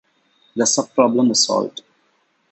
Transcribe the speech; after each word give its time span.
The 0.55 0.63
subproblem 0.63 1.29
is 1.29 1.45
solved. 1.45 1.83